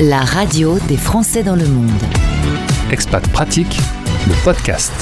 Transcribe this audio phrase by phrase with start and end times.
[0.00, 1.90] la radio des Français dans le monde.
[2.90, 3.78] Expat Pratique,
[4.26, 4.92] le podcast.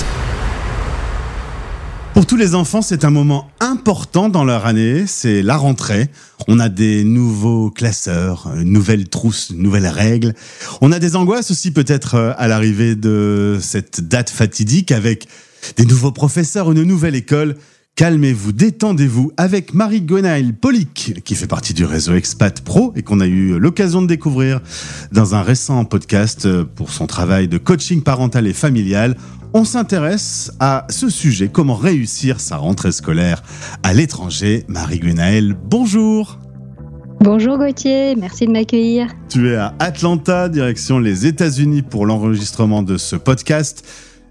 [2.14, 6.08] Pour tous les enfants, c'est un moment important dans leur année, c'est la rentrée.
[6.48, 10.34] On a des nouveaux classeurs, une nouvelle trousse, une nouvelle règle.
[10.80, 15.28] On a des angoisses aussi peut-être euh, à l'arrivée de cette date fatidique avec
[15.76, 17.54] des nouveaux professeurs, une nouvelle école.
[17.98, 23.18] Calmez-vous, détendez-vous avec Marie Gwenaëlle Polic, qui fait partie du réseau Expat Pro et qu'on
[23.18, 24.60] a eu l'occasion de découvrir
[25.10, 29.16] dans un récent podcast pour son travail de coaching parental et familial.
[29.52, 33.42] On s'intéresse à ce sujet, comment réussir sa rentrée scolaire
[33.82, 34.64] à l'étranger.
[34.68, 36.38] Marie Gwenaëlle, bonjour
[37.20, 39.08] Bonjour Gauthier, merci de m'accueillir.
[39.28, 43.84] Tu es à Atlanta, direction les États-Unis pour l'enregistrement de ce podcast.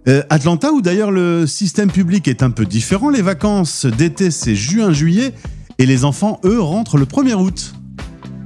[0.07, 3.09] Euh, Atlanta, où d'ailleurs le système public est un peu différent.
[3.09, 5.33] Les vacances d'été, c'est juin-juillet,
[5.79, 7.73] et les enfants, eux, rentrent le 1er août.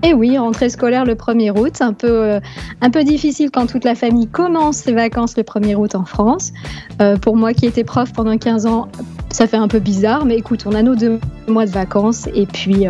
[0.03, 2.39] Et oui, rentrée scolaire le 1er août, un peu, euh,
[2.81, 6.51] un peu difficile quand toute la famille commence ses vacances le 1er août en France.
[6.99, 8.87] Euh, pour moi qui étais prof pendant 15 ans,
[9.29, 12.47] ça fait un peu bizarre, mais écoute, on a nos deux mois de vacances et
[12.47, 12.87] puis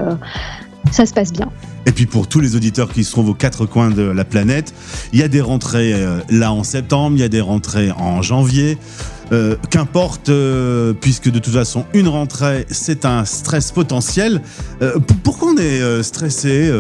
[0.92, 1.50] ça se passe bien.
[1.86, 4.74] Et puis pour tous les auditeurs qui se trouvent aux quatre coins de la planète,
[5.14, 8.22] il y a des rentrées euh, là en septembre, il y a des rentrées en
[8.22, 8.78] janvier.
[9.32, 14.42] Euh, Qu'importe, euh, puisque de toute façon, une rentrée, c'est un stress potentiel.
[15.24, 16.72] Pourquoi on est stressé,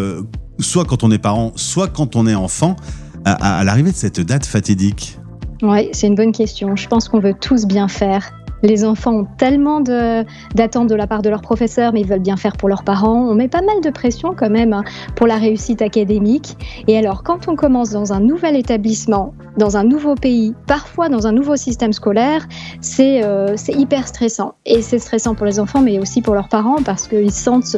[0.59, 2.75] soit quand on est parent, soit quand on est enfant,
[3.23, 5.17] à, à l'arrivée de cette date fatidique?
[5.63, 6.75] Oui, c'est une bonne question.
[6.75, 8.31] Je pense qu'on veut tous bien faire.
[8.63, 12.37] Les enfants ont tellement d'attentes de, la part de leurs professeurs, mais ils veulent bien
[12.37, 13.27] faire pour leurs parents.
[13.29, 14.83] On met pas mal de pression quand même hein,
[15.15, 16.57] pour la réussite académique.
[16.87, 21.27] Et alors, quand on commence dans un nouvel établissement, dans un nouveau pays, parfois dans
[21.27, 22.47] un nouveau système scolaire,
[22.79, 24.55] c'est euh, hyper stressant.
[24.65, 27.77] Et c'est stressant pour les enfants, mais aussi pour leurs parents, parce qu'ils sentent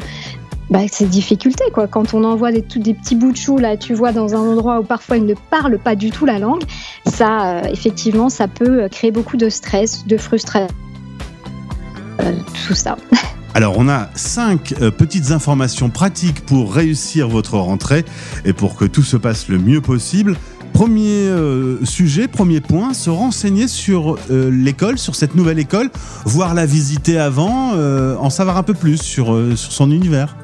[0.69, 1.65] bah, ces difficultés.
[1.73, 1.87] Quoi.
[1.87, 4.39] Quand on envoie des, tout, des petits bouts de chou, là, tu vois, dans un
[4.39, 6.63] endroit où parfois ils ne parlent pas du tout la langue,
[7.05, 10.67] ça, euh, effectivement, ça peut créer beaucoup de stress, de frustration,
[12.21, 12.33] euh,
[12.67, 12.97] tout ça.
[13.55, 18.03] Alors, on a cinq euh, petites informations pratiques pour réussir votre rentrée
[18.45, 20.35] et pour que tout se passe le mieux possible.
[20.73, 25.91] Premier euh, sujet, premier point, se renseigner sur euh, l'école, sur cette nouvelle école,
[26.25, 30.35] voir la visiter avant, euh, en savoir un peu plus sur, euh, sur son univers.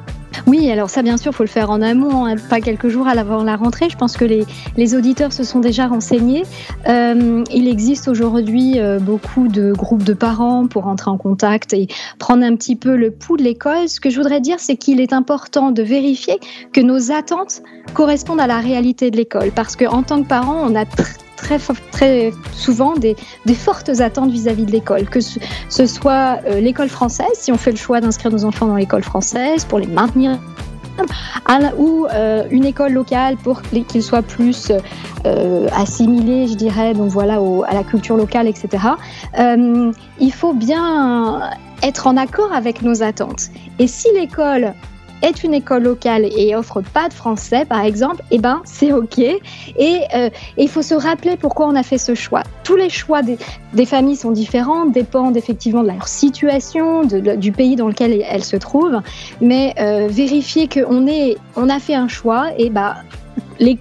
[0.48, 3.44] Oui, alors ça, bien sûr, faut le faire en amont, hein, pas quelques jours avant
[3.44, 3.90] la rentrée.
[3.90, 4.46] Je pense que les,
[4.78, 6.44] les auditeurs se sont déjà renseignés.
[6.88, 11.88] Euh, il existe aujourd'hui euh, beaucoup de groupes de parents pour entrer en contact et
[12.18, 13.90] prendre un petit peu le pouls de l'école.
[13.90, 16.40] Ce que je voudrais dire, c'est qu'il est important de vérifier
[16.74, 17.62] que nos attentes
[17.94, 19.52] correspondent à la réalité de l'école.
[19.52, 20.86] Parce qu'en tant que parent, on a
[21.92, 23.16] très, souvent des,
[23.54, 27.72] fortes attentes vis-à-vis -vis de l'école, que ce, soit euh, l'école française, si on fait
[27.72, 30.40] le choix d'inscrire nos enfants dans l'école française pour les maintenir
[31.78, 34.72] ou euh, une école locale pour qu'ils soient plus
[35.26, 38.68] euh, assimilés, je dirais, donc voilà, à la culture locale, etc.
[40.20, 41.50] Il faut bien
[41.84, 43.44] être en accord avec nos attentes.
[43.80, 44.74] Et si l'école
[45.22, 49.20] est une école locale et offre pas de français, par exemple, eh ben c'est ok.
[49.20, 52.44] Et euh, il faut se rappeler pourquoi on a fait ce choix.
[52.64, 57.76] Tous les choix des, familles sont différents, dépendent effectivement de leur situation, de, du pays
[57.76, 59.02] dans lequel elles se trouvent,
[59.42, 61.06] mais euh, vérifier qu'on
[61.56, 62.98] on a fait un choix et bah
[63.60, 63.78] les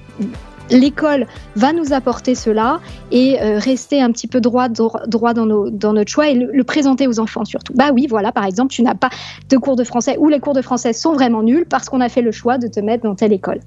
[0.71, 2.81] l'école va nous apporter cela
[3.11, 6.65] et euh, rester un petit peu droit, dans, nos, dans, notre choix et le, le,
[6.65, 7.73] présenter aux enfants surtout.
[7.75, 9.11] Bah oui, voilà, par exemple, tu n'as pas
[9.49, 12.09] de cours de français ou les cours de français sont vraiment nuls parce qu'on a
[12.09, 13.61] fait le choix de te mettre dans telle école.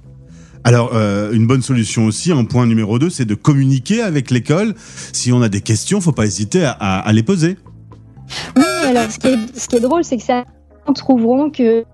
[0.64, 4.76] Alors, euh, une bonne solution aussi, un point numéro 2, c'est de communiquer avec l'école.
[5.12, 7.58] Si on a des questions, faut pas hésiter à, à, à les poser.
[8.56, 10.46] Oui, alors ce qui est, ce qui est drôle, c'est que ça
[10.94, 11.86] trouveront que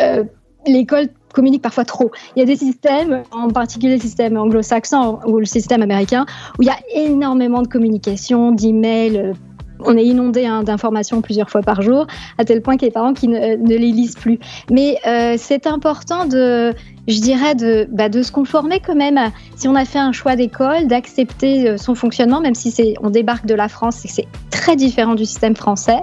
[0.00, 0.24] euh,
[0.66, 2.10] l'école communique parfois trop.
[2.34, 6.24] Il y a des systèmes, en particulier le système anglo-saxon ou le système américain,
[6.58, 9.34] où il y a énormément de communication, d'emails.
[9.80, 12.06] On est inondé hein, d'informations plusieurs fois par jour,
[12.38, 14.38] à tel point qu'il y a parents qui ne, ne les lisent plus.
[14.70, 16.72] Mais euh, c'est important de,
[17.08, 19.18] je dirais, de, bah, se conformer quand même,
[19.56, 23.46] si on a fait un choix d'école, d'accepter euh, son fonctionnement, même si on débarque
[23.46, 26.00] de la France et que c'est très différent du système français.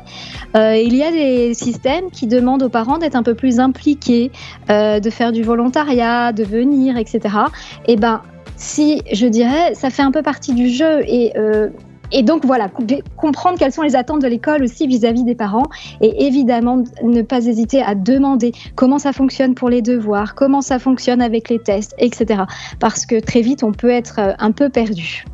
[0.56, 4.32] Euh, il y a des systèmes qui demandent aux parents d'être un peu plus impliqués,
[4.70, 7.36] euh, de faire du volontariat, de venir, etc.
[7.88, 8.22] Et ben,
[8.56, 11.70] si, je dirais, ça fait un peu partie du jeu et euh,
[12.14, 12.70] et donc voilà,
[13.18, 15.68] comprendre quelles sont les attentes de l'école aussi vis-à-vis -vis des parents
[16.00, 20.80] et évidemment ne pas hésiter à demander comment ça fonctionne pour les devoirs, comment ça
[20.80, 22.44] fonctionne avec les tests, etc.
[22.80, 25.26] Parce que très vite on peut être un peu perdu.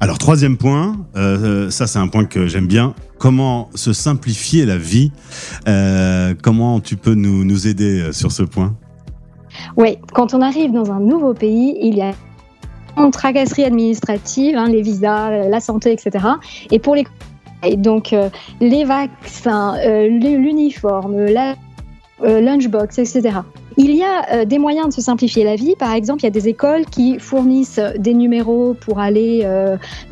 [0.00, 4.78] Alors troisième point, euh, ça c'est un point que j'aime bien, comment se simplifier la
[4.78, 5.10] vie.
[5.66, 8.76] Euh, comment tu peux nous, nous aider sur ce point?
[9.76, 12.12] Oui, quand on arrive dans un nouveau pays, il y a
[13.10, 16.24] tracasseries administratives, hein, les visas, la santé, etc.
[16.70, 17.06] Et pour les
[17.76, 18.14] donc
[18.60, 19.74] les vaccins,
[20.06, 21.56] l'uniforme, la
[22.22, 23.40] lunchbox, etc.
[23.76, 25.74] Il y a des moyens de se simplifier la vie.
[25.76, 29.44] Par exemple, il y a des écoles qui fournissent des numéros pour aller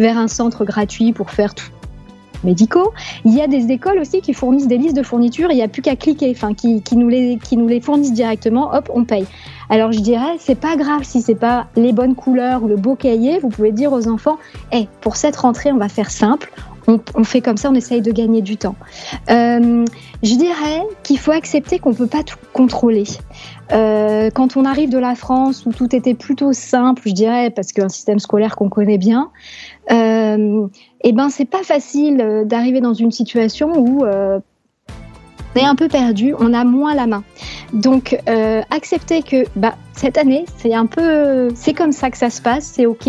[0.01, 1.71] vers un centre gratuit pour faire tout
[2.45, 2.93] médicaux.
[3.25, 5.69] Il y a des écoles aussi qui fournissent des listes de fournitures, il n'y a
[5.69, 9.27] plus qu'à cliquer, enfin qui, nous les, qui nous les fournissent directement, hop, on paye.
[9.69, 12.95] Alors je dirais, c'est pas grave si c'est pas les bonnes couleurs ou le beau
[12.95, 14.39] cahier, vous pouvez dire aux enfants,
[14.73, 16.53] hey, pour cette rentrée, on va faire simple,
[16.89, 18.77] on, fait comme ça, on essaye de gagner du temps.
[19.31, 19.85] Euh,
[20.23, 23.05] je dirais qu'il faut accepter qu'on ne peut pas tout contrôler.
[23.73, 27.73] Euh, quand on arrive de la France où tout était plutôt simple, je dirais, parce
[27.73, 29.31] qu'un système scolaire qu'on connaît bien,
[29.91, 30.69] euh,
[31.03, 34.05] eh ben c'est pas facile d'arriver dans une situation où
[35.57, 37.23] on est un peu perdu, on a moins la main.
[37.73, 42.31] Donc euh, accepter que bah, cette année c'est un peu, c'est comme ça que ça
[42.31, 43.09] se passe, c'est ok,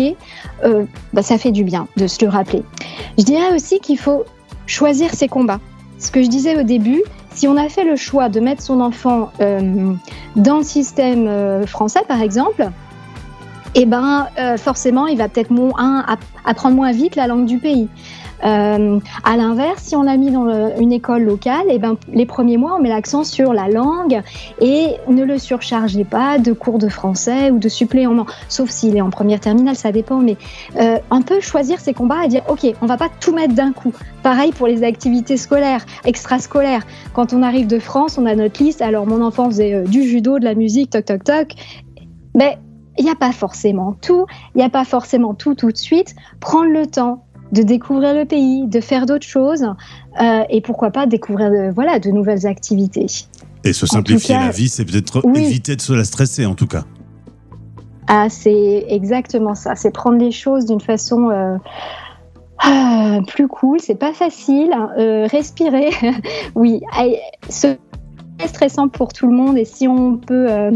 [1.12, 2.62] bah, ça fait du bien de se le rappeler.
[3.18, 4.24] Je dirais aussi qu'il faut
[4.66, 5.60] choisir ses combats.
[5.98, 7.02] Ce que je disais au début,
[7.34, 9.30] si on a fait le choix de mettre son enfant
[10.36, 12.70] dans le système français par exemple,
[13.80, 15.52] eh ben euh, forcément, il va peut-être
[16.44, 17.88] apprendre moins vite la langue du pays.
[18.44, 22.56] Euh, à l'inverse, si on l'a mis dans une école locale, eh ben, les premiers
[22.56, 24.20] mois, on met l'accent sur la langue
[24.60, 29.00] et ne le surchargez pas de cours de français ou de suppléants, sauf s'il est
[29.00, 30.36] en première terminale, ça dépend, mais
[30.80, 33.72] euh, on peut choisir ses combats et dire, OK, on va pas tout mettre d'un
[33.72, 33.92] coup.
[34.24, 36.84] Pareil pour les activités scolaires, extrascolaires.
[37.12, 40.02] Quand on arrive de France, on a notre liste, alors mon enfant faisait euh, du
[40.02, 41.48] judo, de la musique, toc, toc, toc.
[42.34, 42.58] Mais
[42.98, 46.14] il n'y a pas forcément tout, il n'y a pas forcément tout tout de suite.
[46.40, 49.66] Prendre le temps de découvrir le pays, de faire d'autres choses
[50.20, 53.06] euh, et pourquoi pas découvrir de, voilà, de nouvelles activités.
[53.64, 56.84] Et se simplifier la vie, c'est peut-être éviter de se la stresser en tout cas.
[58.06, 59.74] Ah, c'est exactement ça.
[59.74, 61.56] C'est prendre les choses d'une façon euh,
[62.58, 63.80] ah, plus cool.
[63.80, 64.74] C'est pas facile.
[64.98, 65.90] Euh, respirer,
[66.54, 66.80] oui.
[67.50, 67.76] Se
[68.46, 70.70] stressant pour tout le monde et si on peut euh,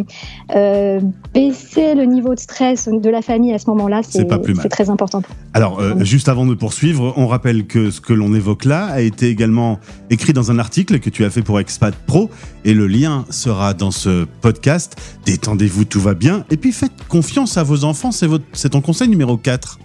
[0.55, 1.01] euh,
[1.33, 4.27] baisser le niveau de stress de la famille à ce moment-là, c'est
[4.69, 5.23] très important.
[5.55, 9.01] Alors, euh, juste avant de poursuivre, on rappelle que ce que l'on évoque là a
[9.01, 9.79] été également
[10.11, 12.31] écrit dans un article que tu as fait pour Expat Pro
[12.65, 14.97] et le lien sera dans ce podcast.
[15.25, 16.45] Détendez-vous, tout va bien.
[16.51, 19.79] Et puis faites confiance à vos enfants, c'est ton conseil numéro 4.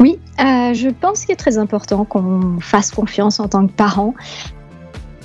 [0.00, 4.14] Oui, je pense qu'il est très important qu'on fasse confiance en tant que parents.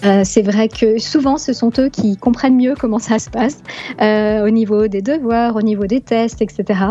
[0.06, 3.62] Euh, c'est vrai que souvent, ce sont eux qui comprennent mieux comment ça se passe
[4.02, 6.82] euh, au niveau des devoirs, au niveau des tests, etc.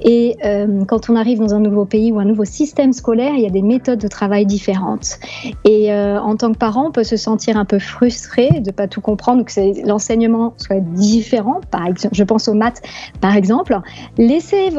[0.00, 3.42] Et euh, quand on arrive dans un nouveau pays ou un nouveau système scolaire, il
[3.42, 5.18] y a des méthodes de travail différentes.
[5.64, 8.88] Et en tant que parent, on peut se sentir un peu frustré de ne pas
[8.88, 11.60] tout comprendre ou que l'enseignement soit différent.
[11.70, 12.82] Par exemple, je pense aux maths,
[13.20, 13.78] par exemple.
[14.18, 14.70] Laissez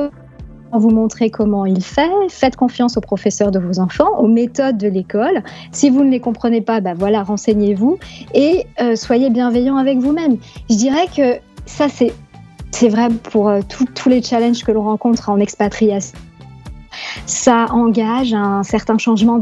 [0.71, 2.09] vous montrer comment il fait.
[2.29, 5.43] Faites confiance aux professeurs de vos enfants, aux méthodes de l'école.
[5.71, 7.97] Si vous ne les comprenez pas, ben voilà, renseignez-vous
[8.33, 10.37] et euh, soyez bienveillant avec vous-même.
[10.69, 12.13] Je dirais que ça, c'est
[12.71, 13.61] c'est vrai pour euh,
[13.95, 16.17] tous les challenges que l'on rencontre en expatriation.
[17.25, 19.39] Ça engage un certain changement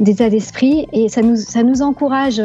[0.00, 2.42] d'état d'esprit et ça nous, ça nous encourage,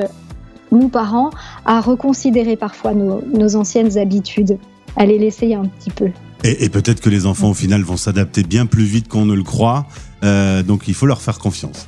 [0.72, 1.32] nous parents,
[1.66, 4.58] à reconsidérer parfois nos, nos anciennes habitudes,
[4.96, 6.12] à les laisser un petit peu.
[6.44, 9.44] Et, peut-être que les enfants, au final, vont s'adapter bien plus vite qu'on ne le
[9.44, 9.86] croit.
[10.24, 11.88] Euh, donc, il faut leur faire confiance.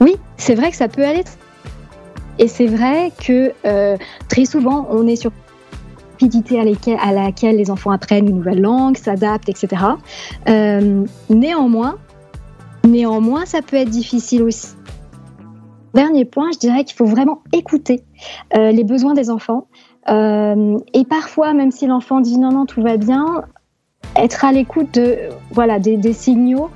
[0.00, 1.24] Oui, c'est vrai que ça peut aller.
[2.38, 3.96] Et c'est vrai que euh,
[4.28, 5.32] très souvent, on est sur
[6.12, 9.82] rapidité à, laquelle les enfants apprennent une nouvelle langue, s'adaptent, etc.
[10.48, 11.98] Euh, néanmoins,
[12.84, 14.68] néanmoins, ça peut être difficile aussi.
[15.94, 18.04] Dernier point, je dirais qu'il faut vraiment écouter
[18.54, 19.66] les besoins des enfants.
[20.08, 23.44] Euh, et parfois, même si l'enfant dit non, non, tout va bien,
[24.16, 25.16] être à l'écoute de
[25.50, 26.70] voilà des, signaux.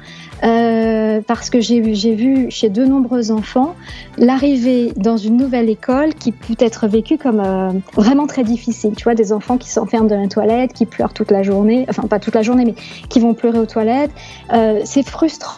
[0.44, 3.74] Euh, parce que j'ai vu chez de nombreux enfants
[4.18, 8.94] l'arrivée dans une nouvelle école qui peut être vécue comme euh, vraiment très difficile.
[8.94, 12.02] Tu vois, des enfants qui s'enferment dans la toilette, qui pleurent toute la journée, enfin
[12.06, 12.74] pas toute la journée, mais
[13.08, 14.12] qui vont pleurer aux toilettes.
[14.84, 15.56] c'est frustrant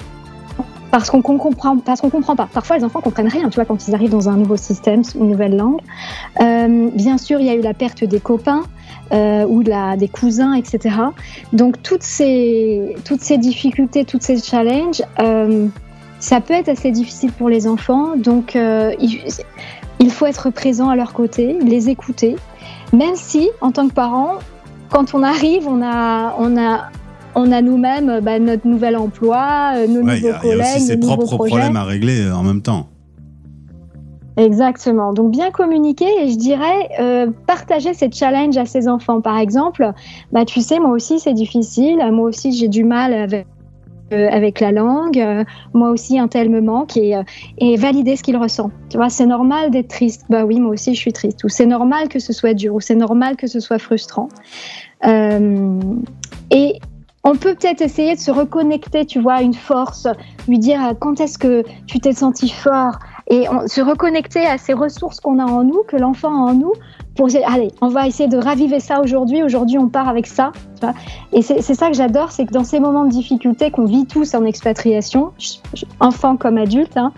[0.91, 2.49] parce qu'on comprend, parce qu'on comprend pas.
[2.53, 5.29] Parfois, les enfants comprennent rien, tu vois, quand ils arrivent dans un nouveau système, une
[5.29, 5.81] nouvelle langue.
[6.41, 8.63] Euh, bien sûr, il y a eu la perte des copains
[9.13, 10.97] euh, ou des cousins, etc.
[11.53, 12.95] Donc, toutes ces,
[13.39, 15.67] difficultés, toutes ces challenges, euh,
[16.21, 18.17] ça peut être assez difficile pour les enfants.
[18.17, 22.37] Donc, il, faut être présent à leur côté, les écouter,
[22.95, 24.39] même si, en tant que parent,
[24.89, 26.91] quand on arrive, on a
[27.39, 30.41] on a nous-mêmes bah, notre nouvel emploi, euh, nos nouveaux collègues.
[30.45, 32.89] Il y a aussi ses propres problèmes à régler euh, en même temps.
[34.37, 35.13] Exactement.
[35.13, 39.21] Donc bien communiquer et je dirais euh, partager ces challenges à ses enfants.
[39.21, 39.91] Par exemple,
[40.33, 41.99] bah tu sais, moi aussi c'est difficile.
[42.13, 43.47] Moi aussi j'ai du mal avec
[44.13, 45.19] euh, avec la langue.
[45.19, 47.23] Euh, moi aussi, un tel me manque et, euh,
[47.59, 48.71] et valider ce qu'il ressent.
[48.89, 50.25] Tu vois, c'est normal d'être triste.
[50.31, 51.45] Bah oui, moi aussi, je suis triste.
[51.45, 52.75] Ou c'est normal que ce soit dur.
[52.75, 54.31] Ou c'est normal que ce soit frustrant.
[55.05, 55.79] Euh,
[56.51, 56.79] et
[57.25, 60.07] on peut peut-être essayer de se reconnecter, tu vois, à une force,
[60.47, 62.99] lui dire quand est-ce que tu t'es senti fort?
[63.31, 66.73] Et se reconnecter à ces ressources qu'on a en nous, que l'enfant a en nous,
[67.15, 70.53] pour dire, allez, on va essayer de raviver ça aujourd'hui, aujourd'hui on part avec ça.
[71.33, 74.35] Et c'est ça que j'adore, c'est que dans ces moments de difficulté qu'on vit tous
[74.35, 75.33] en expatriation,
[76.01, 77.13] enfant comme adulte, hein,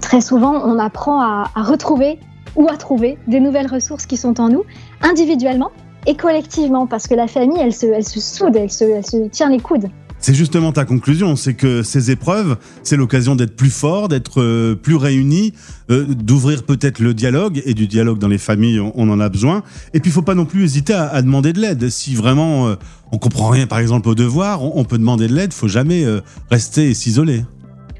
[0.00, 2.20] très souvent on apprend à retrouver
[2.54, 4.62] ou à trouver des nouvelles ressources qui sont en nous,
[5.00, 5.70] individuellement,
[6.06, 9.28] et collectivement, parce que la famille, elle se, elle se soude, elle se, elle se
[9.28, 9.88] tient les coudes.
[10.18, 14.76] C'est justement ta conclusion, c'est que ces épreuves, c'est l'occasion d'être plus fort, d'être euh,
[14.76, 15.52] plus réunis,
[15.90, 19.28] euh, d'ouvrir peut-être le dialogue, et du dialogue dans les familles, on, on en a
[19.28, 19.64] besoin.
[19.94, 21.88] Et puis, il faut pas non plus hésiter à, à demander de l'aide.
[21.88, 22.76] Si vraiment euh,
[23.10, 26.04] on comprend rien, par exemple, au devoir, on, on peut demander de l'aide, faut jamais
[26.04, 26.20] euh,
[26.52, 27.42] rester et s'isoler.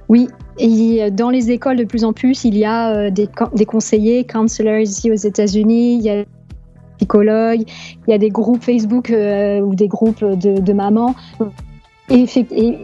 [0.09, 0.29] Oui,
[0.59, 4.79] et dans les écoles, de plus en plus, il y a des, des conseillers, counselors
[4.79, 6.25] ici aux États-Unis, il y a
[7.03, 7.65] psychologues,
[8.07, 11.15] il y a des groupes Facebook euh, ou des groupes de, mamans.
[12.09, 12.27] Et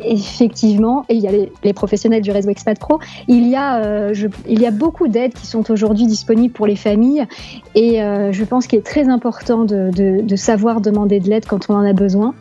[0.04, 1.32] effectivement, et il y a
[1.62, 4.14] les, professionnels du réseau Expat Pro, il y a, euh,
[4.48, 7.26] il y a beaucoup d'aides qui sont aujourd'hui disponibles pour les familles.
[7.74, 11.74] Et euh, je pense qu'il est très important de savoir demander de l'aide quand on
[11.74, 12.34] en a besoin.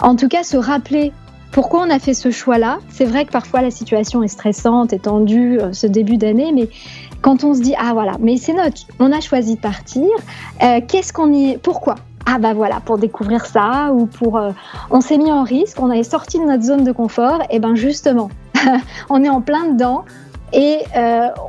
[0.00, 1.12] En tout cas, se rappeler
[1.50, 2.78] pourquoi on a fait ce choix-là?
[2.90, 6.68] C'est vrai que parfois la situation est stressante et tendue euh, ce début d'année, mais
[7.22, 10.06] quand on se dit ah voilà, mais c'est notre, on a choisi de partir.
[10.62, 11.96] Euh, Qu'est-ce qu'on y, pourquoi?
[12.26, 14.52] Ah bah voilà, pour découvrir ça ou pour, euh,
[14.90, 17.40] on s'est mis en risque, on est sorti de notre zone de confort.
[17.50, 18.30] Et ben justement,
[19.10, 20.04] on est en plein dedans.
[20.52, 20.78] Et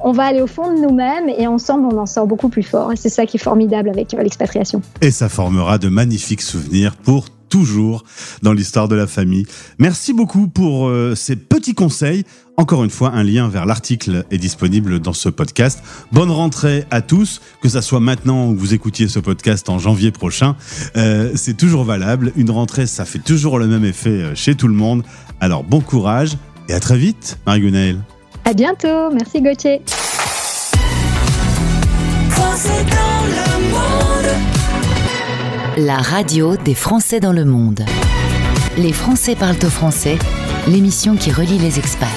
[0.03, 2.91] on va aller au fond de nous-mêmes et ensemble on en sort beaucoup plus fort.
[2.91, 4.83] Et c'est ça qui est formidable avec l'expatriation.
[5.01, 8.03] Et ça formera de magnifiques souvenirs pour toujours
[8.41, 9.45] dans l'histoire de la famille.
[9.77, 12.23] Merci beaucoup pour euh, ces petits conseils.
[12.57, 15.83] Encore une fois, un lien vers l'article est disponible dans ce podcast.
[16.11, 19.79] Bonne rentrée à tous, que ça soit maintenant ou que vous écoutiez ce podcast en
[19.79, 20.55] janvier prochain.
[20.95, 22.31] Euh, c'est toujours valable.
[22.35, 25.03] Une rentrée, ça fait toujours le même effet euh, chez tout le monde.
[25.39, 26.37] Alors bon courage
[26.69, 27.99] et à très vite, Marie-Gunaël.
[28.45, 29.11] À bientôt.
[29.11, 29.81] Merci Gauthier.
[35.77, 37.85] La radio des Français dans le monde.
[38.77, 40.19] Les Français parlent au français,
[40.67, 42.09] l'émission qui relie les expats.